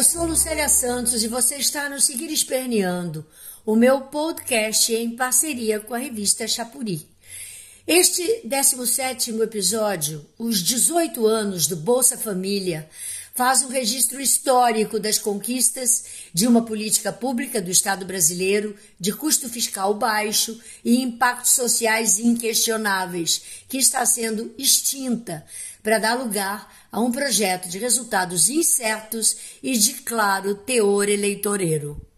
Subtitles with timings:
[0.00, 3.22] Eu sou Lucélia Santos e você está no Seguir Esperneando,
[3.66, 7.06] o meu podcast em parceria com a revista Chapuri.
[7.86, 12.88] Este 17 episódio, os 18 anos do Bolsa Família,
[13.34, 19.48] faz um registro histórico das conquistas de uma política pública do Estado brasileiro de custo
[19.48, 25.44] fiscal baixo e impactos sociais inquestionáveis, que está sendo extinta
[25.82, 32.09] para dar lugar a um projeto de resultados incertos e de claro teor eleitoreiro.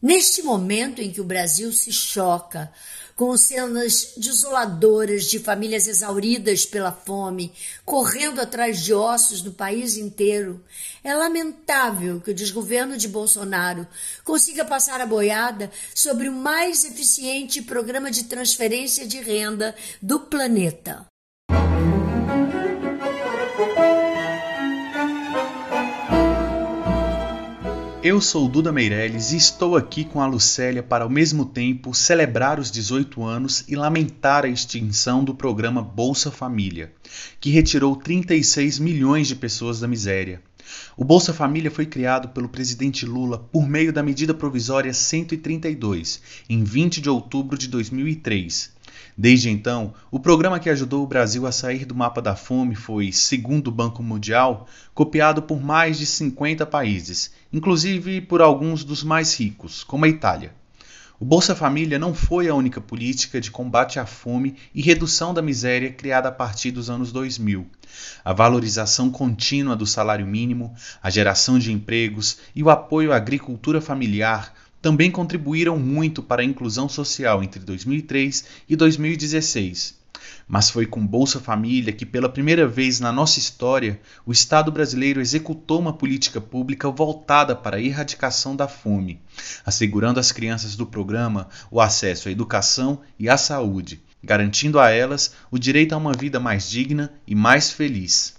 [0.00, 2.72] Neste momento em que o Brasil se choca
[3.16, 7.52] com cenas desoladoras de famílias exauridas pela fome,
[7.84, 10.64] correndo atrás de ossos do país inteiro,
[11.02, 13.88] é lamentável que o desgoverno de Bolsonaro
[14.22, 21.04] consiga passar a boiada sobre o mais eficiente programa de transferência de renda do planeta.
[28.00, 32.60] Eu sou Duda Meirelles e estou aqui com a Lucélia para ao mesmo tempo celebrar
[32.60, 36.92] os 18 anos e lamentar a extinção do programa Bolsa Família,
[37.40, 40.40] que retirou 36 milhões de pessoas da miséria.
[40.96, 46.62] O Bolsa Família foi criado pelo presidente Lula por meio da medida provisória 132, em
[46.62, 48.77] 20 de outubro de 2003
[49.16, 53.12] Desde então, o programa que ajudou o Brasil a sair do mapa da fome foi,
[53.12, 59.38] segundo o Banco Mundial, copiado por mais de 50 países, inclusive por alguns dos mais
[59.38, 60.52] ricos, como a Itália.
[61.20, 65.42] O Bolsa Família não foi a única política de combate à fome e redução da
[65.42, 67.66] miséria criada a partir dos anos 2000.
[68.24, 73.80] A valorização contínua do salário mínimo, a geração de empregos e o apoio à agricultura
[73.80, 79.98] familiar também contribuíram muito para a inclusão social entre 2003 e 2016.
[80.46, 85.20] Mas foi com Bolsa Família que, pela primeira vez na nossa história, o Estado brasileiro
[85.20, 89.20] executou uma política pública voltada para a erradicação da fome,
[89.64, 95.34] assegurando às crianças do programa o acesso à educação e à saúde, garantindo a elas
[95.50, 98.37] o direito a uma vida mais digna e mais feliz.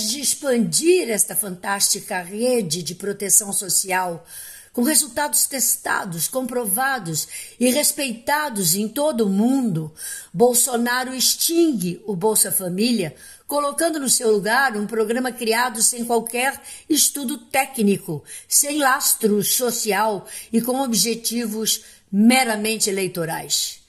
[0.00, 4.24] De expandir esta fantástica rede de proteção social,
[4.72, 7.26] com resultados testados, comprovados
[7.58, 9.90] e respeitados em todo o mundo,
[10.34, 13.14] Bolsonaro extingue o Bolsa Família,
[13.46, 20.60] colocando no seu lugar um programa criado sem qualquer estudo técnico, sem lastro social e
[20.60, 21.82] com objetivos
[22.12, 23.85] meramente eleitorais.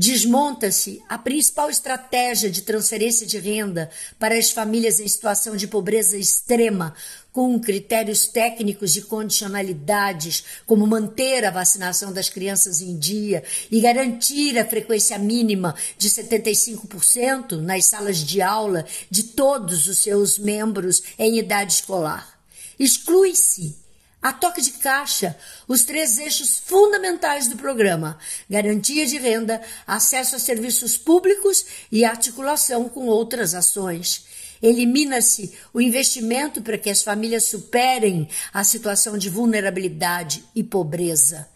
[0.00, 6.16] Desmonta-se a principal estratégia de transferência de renda para as famílias em situação de pobreza
[6.16, 6.94] extrema,
[7.32, 13.42] com critérios técnicos de condicionalidades, como manter a vacinação das crianças em dia
[13.72, 20.38] e garantir a frequência mínima de 75% nas salas de aula de todos os seus
[20.38, 22.38] membros em idade escolar.
[22.78, 23.74] Exclui-se
[24.20, 25.36] a toque de caixa,
[25.66, 28.18] os três eixos fundamentais do programa:
[28.48, 34.26] garantia de renda, acesso a serviços públicos e articulação com outras ações.
[34.60, 41.48] Elimina-se o investimento para que as famílias superem a situação de vulnerabilidade e pobreza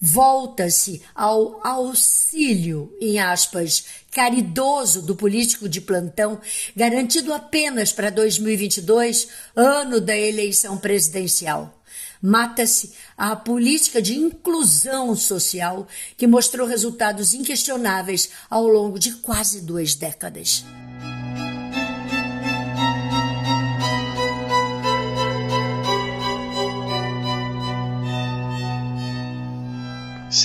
[0.00, 6.40] volta-se ao auxílio, em aspas, caridoso do político de plantão,
[6.74, 11.74] garantido apenas para 2022, ano da eleição presidencial.
[12.20, 19.94] Mata-se a política de inclusão social que mostrou resultados inquestionáveis ao longo de quase duas
[19.94, 20.64] décadas.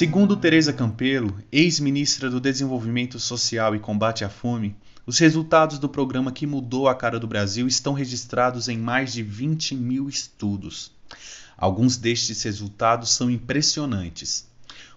[0.03, 4.75] Segundo Teresa Campelo, ex-ministra do Desenvolvimento Social e Combate à Fome,
[5.07, 9.23] os resultados do programa que mudou a cara do Brasil estão registrados em mais de
[9.23, 10.91] 20 mil estudos.
[11.55, 14.45] Alguns destes resultados são impressionantes.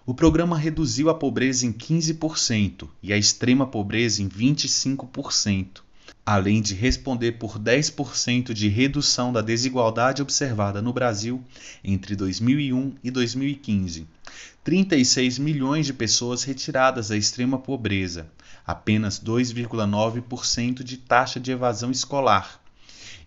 [0.05, 5.86] O programa reduziu a pobreza em 15% e a extrema pobreza em 25%
[6.25, 11.41] além de responder por 10% de redução da desigualdade observada no Brasil
[11.83, 14.05] entre 2001 e 2015.
[14.63, 18.27] 36 milhões de pessoas retiradas da extrema pobreza,
[18.65, 22.61] apenas 2,9% de taxa de evasão escolar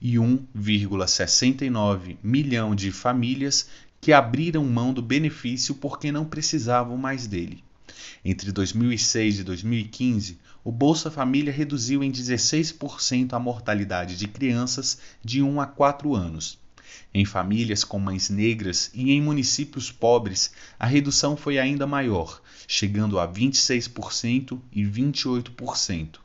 [0.01, 3.69] e 1,69 milhão de famílias
[4.01, 7.63] que abriram mão do benefício porque não precisavam mais dele.
[8.25, 15.43] Entre 2006 e 2015, o Bolsa Família reduziu em 16% a mortalidade de crianças de
[15.43, 16.59] 1 a 4 anos.
[17.13, 23.19] Em famílias com mães negras e em municípios pobres, a redução foi ainda maior, chegando
[23.19, 26.21] a 26% e 28%.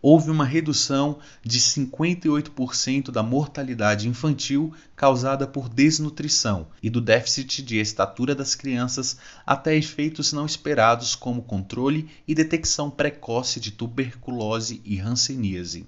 [0.00, 7.78] Houve uma redução de 58% da mortalidade infantil causada por desnutrição e do déficit de
[7.78, 9.16] estatura das crianças
[9.46, 15.86] até efeitos não esperados como controle e detecção precoce de tuberculose e hanseníase.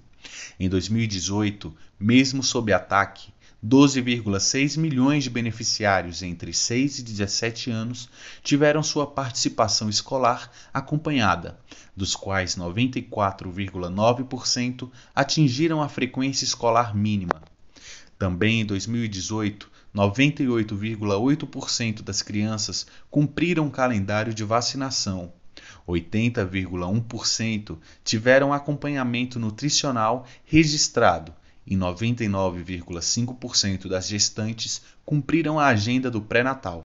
[0.58, 3.32] Em 2018, mesmo sob ataque,
[3.64, 8.06] 12,6 milhões de beneficiários entre 6 e 17 anos
[8.42, 11.58] tiveram sua participação escolar acompanhada,
[11.96, 17.40] dos quais 94,9% atingiram a frequência escolar mínima.
[18.18, 25.32] Também em 2018, 98,8% das crianças cumpriram o calendário de vacinação.
[25.88, 31.32] 80,1% tiveram acompanhamento nutricional registrado
[31.66, 36.82] e 99,5% das gestantes cumpriram a agenda do pré-natal.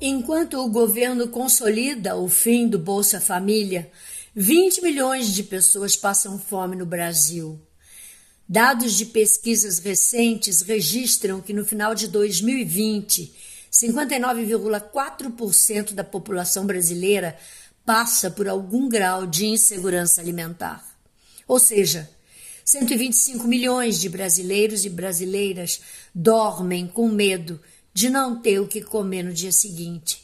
[0.00, 3.90] Enquanto o governo consolida o fim do Bolsa Família,
[4.34, 7.60] 20 milhões de pessoas passam fome no Brasil.
[8.48, 13.32] Dados de pesquisas recentes registram que no final de 2020,
[13.70, 17.38] 59,4% da população brasileira
[17.84, 20.84] passa por algum grau de insegurança alimentar.
[21.46, 22.08] Ou seja,
[22.64, 25.80] 125 milhões de brasileiros e brasileiras
[26.14, 27.60] dormem com medo
[27.92, 30.22] de não ter o que comer no dia seguinte.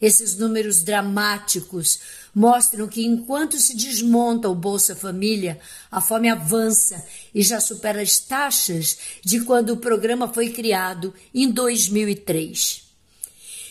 [0.00, 2.00] Esses números dramáticos
[2.34, 5.60] mostram que enquanto se desmonta o Bolsa Família,
[5.90, 7.04] a fome avança
[7.34, 12.89] e já supera as taxas de quando o programa foi criado em 2003.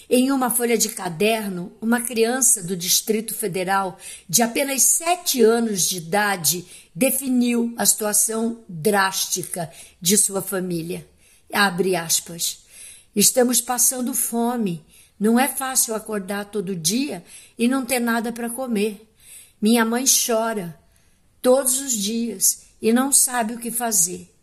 [0.09, 5.97] Em uma folha de caderno, uma criança do Distrito Federal de apenas sete anos de
[5.97, 6.65] idade
[6.95, 9.71] definiu a situação drástica
[10.01, 11.07] de sua família.
[11.53, 12.65] Abre aspas.
[13.15, 14.83] Estamos passando fome.
[15.19, 17.23] Não é fácil acordar todo dia
[17.56, 19.07] e não ter nada para comer.
[19.61, 20.75] Minha mãe chora
[21.39, 24.33] todos os dias e não sabe o que fazer.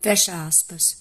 [0.00, 0.98] Fecha aspas.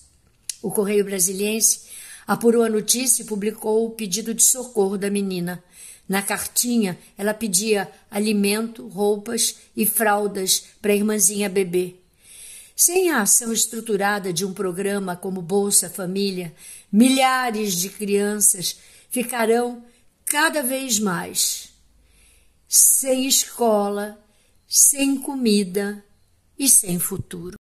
[0.60, 1.82] O Correio Brasiliense
[2.28, 5.64] apurou a notícia e publicou o pedido de socorro da menina.
[6.08, 11.96] Na cartinha, ela pedia alimento, roupas e fraldas para a irmãzinha bebê.
[12.76, 16.54] Sem a ação estruturada de um programa como Bolsa Família,
[16.92, 18.78] milhares de crianças
[19.10, 19.84] ficarão
[20.26, 21.68] cada vez mais
[22.68, 24.20] sem escola,
[24.68, 26.04] sem comida
[26.60, 27.57] e sem futuro.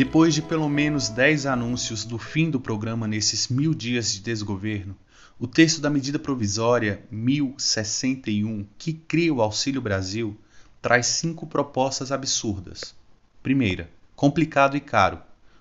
[0.00, 4.96] Depois de pelo menos 10 anúncios do fim do programa nesses mil dias de desgoverno,
[5.38, 10.34] o texto da medida provisória 1061, que cria o Auxílio Brasil,
[10.80, 12.94] traz cinco propostas absurdas.
[13.42, 15.20] Primeira, complicado e caro.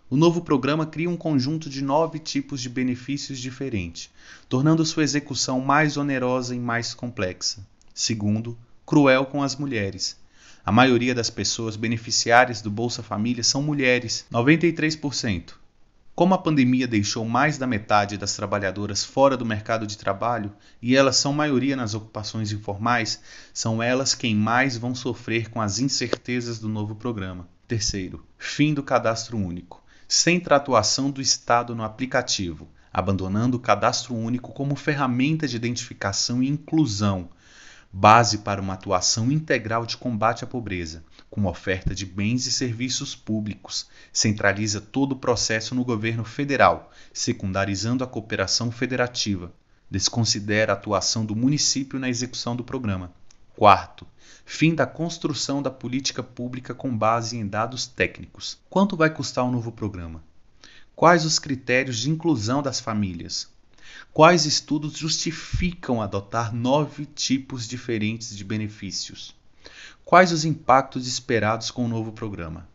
[0.10, 4.10] O novo programa cria um conjunto de nove tipos de benefícios diferentes,
[4.48, 7.68] tornando sua execução mais onerosa e mais complexa.
[7.94, 10.18] Segundo, cruel com as mulheres,
[10.70, 15.54] a maioria das pessoas beneficiárias do Bolsa Família são mulheres, 93%.
[16.14, 20.96] Como a pandemia deixou mais da metade das trabalhadoras fora do mercado de trabalho e
[20.96, 23.20] elas são maioria nas ocupações informais,
[23.52, 27.50] são elas quem mais vão sofrer com as incertezas do novo programa.
[27.68, 29.84] Terceiro, fim do cadastro único.
[30.08, 36.48] Sem atuação do Estado no aplicativo, abandonando o cadastro único como ferramenta de identificação e
[36.48, 37.28] inclusão,
[37.92, 43.16] base para uma atuação integral de combate à pobreza, com oferta de bens e serviços
[43.16, 49.52] públicos, centraliza todo o processo no governo federal, secundarizando a cooperação federativa,
[49.90, 53.12] desconsidera a atuação do município na execução do programa.
[53.56, 54.08] Quarto,
[54.46, 58.58] fim da construção da política pública com base em dados técnicos.
[58.70, 60.24] Quanto vai custar o novo programa?
[60.96, 63.50] Quais os critérios de inclusão das famílias?
[64.14, 69.36] Quais estudos justificam adotar nove tipos diferentes de benefícios?
[70.04, 72.68] Quais os impactos esperados com o novo programa?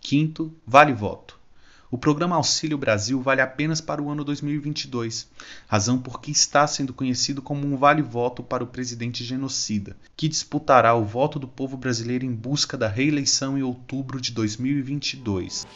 [0.00, 1.40] Quinto, vale voto.
[1.90, 5.28] O programa Auxílio Brasil vale apenas para o ano 2022,
[5.66, 10.94] razão por que está sendo conhecido como um vale-voto para o presidente genocida, que disputará
[10.94, 15.66] o voto do povo brasileiro em busca da reeleição em outubro de 2022.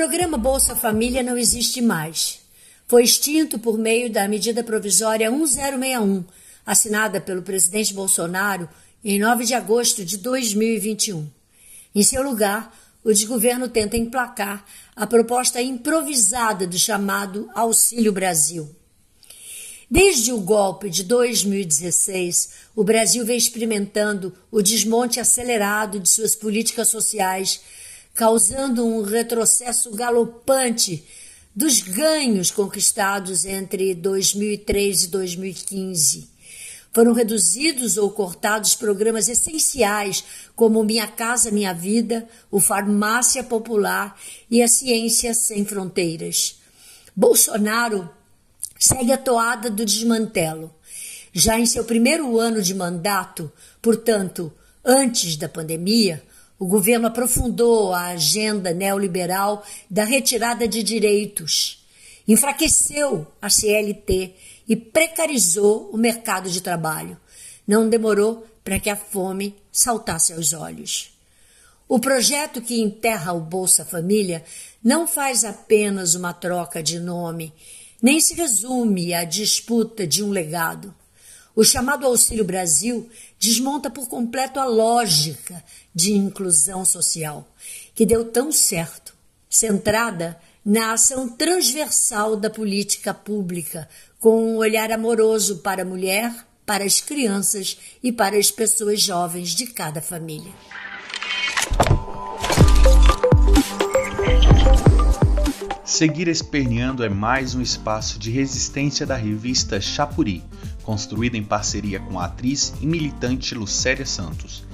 [0.00, 2.40] Programa Bolsa Família não existe mais.
[2.88, 6.24] Foi extinto por meio da medida provisória 1061,
[6.64, 8.66] assinada pelo presidente Bolsonaro
[9.04, 11.28] em 9 de agosto de 2021.
[11.94, 14.64] Em seu lugar, o desgoverno tenta emplacar
[14.96, 18.74] a proposta improvisada do chamado Auxílio Brasil.
[19.90, 26.88] Desde o golpe de 2016, o Brasil vem experimentando o desmonte acelerado de suas políticas
[26.88, 27.60] sociais,
[28.20, 31.02] causando um retrocesso galopante
[31.56, 36.28] dos ganhos conquistados entre 2003 e 2015.
[36.92, 40.22] Foram reduzidos ou cortados programas essenciais
[40.54, 44.14] como Minha Casa Minha Vida, o Farmácia Popular
[44.50, 46.60] e a Ciência Sem Fronteiras.
[47.16, 48.06] Bolsonaro
[48.78, 50.70] segue a toada do desmantelo.
[51.32, 53.50] Já em seu primeiro ano de mandato,
[53.80, 54.52] portanto,
[54.84, 56.22] antes da pandemia,
[56.60, 61.82] o governo aprofundou a agenda neoliberal da retirada de direitos,
[62.28, 64.34] enfraqueceu a CLT
[64.68, 67.18] e precarizou o mercado de trabalho.
[67.66, 71.10] Não demorou para que a fome saltasse aos olhos.
[71.88, 74.44] O projeto que enterra o Bolsa Família
[74.84, 77.54] não faz apenas uma troca de nome,
[78.02, 80.94] nem se resume à disputa de um legado.
[81.54, 85.62] O chamado Auxílio Brasil desmonta por completo a lógica
[85.94, 87.48] de inclusão social,
[87.94, 89.14] que deu tão certo,
[89.48, 93.88] centrada na ação transversal da política pública,
[94.18, 96.32] com um olhar amoroso para a mulher,
[96.64, 100.52] para as crianças e para as pessoas jovens de cada família.
[105.90, 110.40] Seguir Esperneando é mais um espaço de resistência da revista Chapuri,
[110.84, 114.64] construída em parceria com a atriz e militante Lucélia Santos.